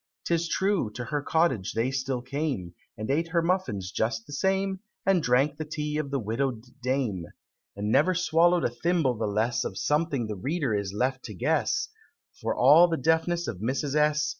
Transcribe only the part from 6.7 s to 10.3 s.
Dame, And never swallow'd a thimble the less Of something